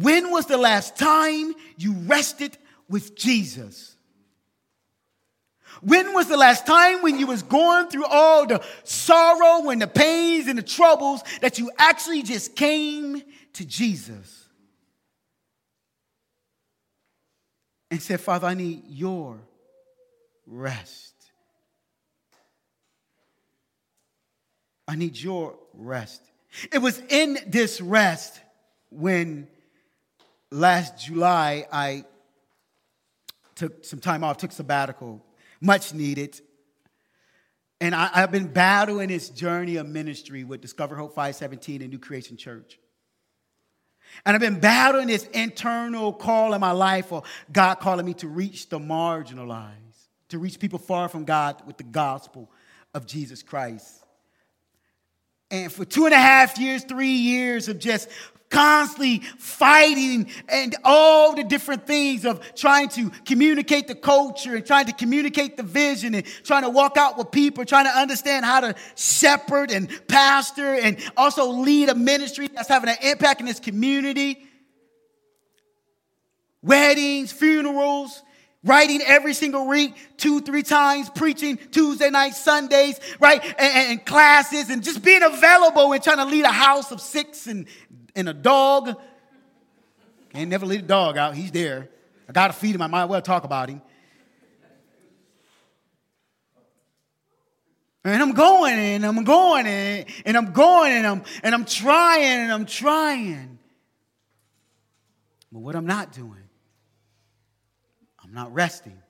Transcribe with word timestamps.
When 0.00 0.30
was 0.32 0.46
the 0.46 0.56
last 0.56 0.96
time 0.96 1.54
you 1.76 1.92
rested 1.92 2.58
with 2.88 3.14
Jesus? 3.14 3.94
When 5.82 6.14
was 6.14 6.26
the 6.26 6.36
last 6.36 6.66
time 6.66 7.02
when 7.02 7.18
you 7.18 7.26
was 7.26 7.42
going 7.42 7.88
through 7.88 8.06
all 8.06 8.46
the 8.46 8.64
sorrow 8.82 9.70
and 9.70 9.80
the 9.80 9.86
pains 9.86 10.48
and 10.48 10.58
the 10.58 10.62
troubles 10.62 11.22
that 11.42 11.58
you 11.58 11.70
actually 11.78 12.22
just 12.22 12.56
came 12.56 13.22
to 13.52 13.64
Jesus 13.64 14.48
and 17.90 18.02
said, 18.02 18.20
Father, 18.20 18.48
I 18.48 18.54
need 18.54 18.82
your 18.88 19.38
rest. 20.46 21.14
I 24.88 24.96
need 24.96 25.16
your 25.16 25.54
rest. 25.72 26.20
It 26.72 26.78
was 26.78 27.00
in 27.08 27.38
this 27.46 27.80
rest 27.80 28.40
when 28.90 29.48
last 30.54 30.98
July 30.98 31.66
I 31.70 32.04
took 33.54 33.84
some 33.84 33.98
time 33.98 34.24
off, 34.24 34.38
took 34.38 34.52
sabbatical, 34.52 35.24
much 35.60 35.92
needed. 35.92 36.40
And 37.80 37.94
I, 37.94 38.06
have 38.06 38.32
been 38.32 38.46
battling 38.46 39.08
this 39.08 39.28
journey 39.28 39.76
of 39.76 39.86
ministry 39.86 40.44
with 40.44 40.60
Discover 40.60 40.96
Hope 40.96 41.10
517 41.10 41.82
and 41.82 41.90
New 41.90 41.98
Creation 41.98 42.36
Church. 42.36 42.78
And 44.24 44.34
I've 44.34 44.40
been 44.40 44.60
battling 44.60 45.08
this 45.08 45.26
internal 45.28 46.12
call 46.12 46.54
in 46.54 46.60
my 46.60 46.70
life 46.70 47.06
for 47.06 47.24
God 47.52 47.76
calling 47.76 48.06
me 48.06 48.14
to 48.14 48.28
reach 48.28 48.68
the 48.68 48.78
marginalized, 48.78 50.08
to 50.28 50.38
reach 50.38 50.60
people 50.60 50.78
far 50.78 51.08
from 51.08 51.24
God 51.24 51.62
with 51.66 51.76
the 51.76 51.84
gospel 51.84 52.50
of 52.94 53.06
Jesus 53.06 53.42
Christ. 53.42 54.04
And 55.50 55.72
for 55.72 55.84
two 55.84 56.04
and 56.04 56.14
a 56.14 56.18
half 56.18 56.58
years, 56.58 56.84
three 56.84 57.08
years 57.08 57.68
of 57.68 57.78
just 57.78 58.08
constantly 58.54 59.18
fighting 59.38 60.30
and 60.48 60.76
all 60.84 61.34
the 61.34 61.42
different 61.42 61.86
things 61.86 62.24
of 62.24 62.54
trying 62.54 62.88
to 62.88 63.10
communicate 63.26 63.88
the 63.88 63.94
culture 63.94 64.54
and 64.54 64.64
trying 64.64 64.86
to 64.86 64.92
communicate 64.92 65.56
the 65.56 65.62
vision 65.62 66.14
and 66.14 66.24
trying 66.44 66.62
to 66.62 66.70
walk 66.70 66.96
out 66.96 67.18
with 67.18 67.32
people, 67.32 67.64
trying 67.64 67.84
to 67.84 67.90
understand 67.90 68.44
how 68.44 68.60
to 68.60 68.74
shepherd 68.94 69.72
and 69.72 69.88
pastor 70.06 70.74
and 70.74 70.98
also 71.16 71.50
lead 71.50 71.88
a 71.88 71.94
ministry 71.94 72.46
that's 72.46 72.68
having 72.68 72.88
an 72.88 72.96
impact 73.02 73.40
in 73.40 73.46
this 73.46 73.58
community. 73.58 74.46
Weddings, 76.62 77.32
funerals, 77.32 78.22
writing 78.64 79.02
every 79.02 79.34
single 79.34 79.66
week, 79.68 79.94
two, 80.16 80.40
three 80.40 80.62
times, 80.62 81.10
preaching 81.10 81.58
Tuesday 81.70 82.10
nights, 82.10 82.42
Sundays, 82.42 82.98
right? 83.20 83.44
And, 83.58 83.90
and, 83.90 84.06
classes 84.06 84.70
and 84.70 84.82
just 84.82 85.04
being 85.04 85.22
available 85.22 85.92
and 85.92 86.02
trying 86.02 86.16
to 86.16 86.24
lead 86.24 86.44
a 86.44 86.52
house 86.52 86.90
of 86.90 87.00
six 87.00 87.46
and, 87.46 87.66
and 88.16 88.28
a 88.28 88.34
dog. 88.34 88.98
Can't 90.30 90.50
never 90.50 90.66
leave 90.66 90.80
a 90.80 90.82
dog 90.82 91.16
out. 91.16 91.34
He's 91.34 91.52
there. 91.52 91.88
I 92.28 92.32
got 92.32 92.48
to 92.48 92.52
feed 92.54 92.74
him. 92.74 92.82
I 92.82 92.86
might 92.86 93.04
as 93.04 93.08
well 93.08 93.22
talk 93.22 93.44
about 93.44 93.68
him. 93.68 93.82
And 98.06 98.22
I'm 98.22 98.32
going 98.32 98.74
and 98.78 99.06
I'm 99.06 99.24
going 99.24 99.66
and, 99.66 100.04
and 100.26 100.36
I'm 100.36 100.52
going 100.52 100.92
and 100.92 101.06
I'm 101.06 101.22
and 101.42 101.54
I'm 101.54 101.64
trying 101.64 102.40
and 102.40 102.52
I'm 102.52 102.66
trying. 102.66 103.58
But 105.50 105.60
what 105.60 105.74
I'm 105.74 105.86
not 105.86 106.12
doing, 106.12 106.44
I'm 108.24 108.32
not 108.32 108.52
resting. 108.52 109.00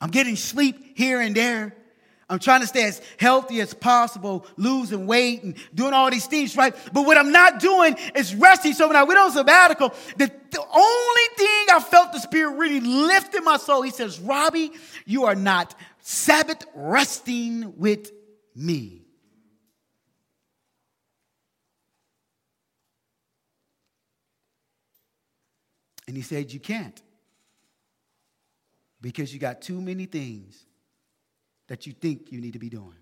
I'm 0.00 0.10
getting 0.10 0.36
sleep 0.36 0.96
here 0.96 1.20
and 1.20 1.34
there. 1.34 1.74
I'm 2.28 2.38
trying 2.38 2.60
to 2.60 2.66
stay 2.66 2.84
as 2.84 3.02
healthy 3.18 3.60
as 3.60 3.74
possible, 3.74 4.46
losing 4.56 5.08
weight 5.08 5.42
and 5.42 5.56
doing 5.74 5.92
all 5.92 6.08
these 6.10 6.26
things, 6.26 6.56
right? 6.56 6.74
But 6.92 7.04
what 7.04 7.18
I'm 7.18 7.32
not 7.32 7.58
doing 7.58 7.96
is 8.14 8.36
resting. 8.36 8.72
So 8.72 8.86
when 8.86 8.96
I 8.96 9.02
went 9.02 9.18
on 9.18 9.32
sabbatical, 9.32 9.92
the, 10.16 10.30
the 10.50 10.60
only 10.60 11.36
thing 11.36 11.66
I 11.74 11.80
felt 11.80 12.12
the 12.12 12.20
Spirit 12.20 12.56
really 12.56 12.78
lift 12.78 13.34
in 13.34 13.42
my 13.42 13.56
soul, 13.56 13.82
He 13.82 13.90
says, 13.90 14.20
Robbie, 14.20 14.70
you 15.06 15.24
are 15.24 15.34
not 15.34 15.74
Sabbath 16.02 16.64
resting 16.72 17.76
with 17.76 18.12
me. 18.54 19.02
And 26.06 26.16
He 26.16 26.22
said, 26.22 26.52
You 26.52 26.60
can't 26.60 27.02
because 29.00 29.32
you 29.32 29.38
got 29.38 29.62
too 29.62 29.80
many 29.80 30.06
things 30.06 30.66
that 31.68 31.86
you 31.86 31.92
think 31.92 32.32
you 32.32 32.40
need 32.40 32.52
to 32.52 32.58
be 32.58 32.68
doing. 32.68 32.96